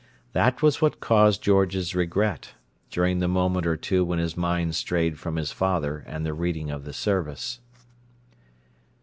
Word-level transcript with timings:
This 0.33 0.63
was 0.63 0.81
what 0.81 0.99
caused 0.99 1.43
George's 1.43 1.93
regret, 1.93 2.55
during 2.89 3.19
the 3.19 3.27
moment 3.27 3.67
or 3.67 3.77
two 3.77 4.03
when 4.03 4.17
his 4.17 4.35
mind 4.35 4.73
strayed 4.73 5.19
from 5.19 5.35
his 5.35 5.51
father 5.51 5.99
and 6.07 6.25
the 6.25 6.33
reading 6.33 6.71
of 6.71 6.85
the 6.85 6.91
service. 6.91 7.59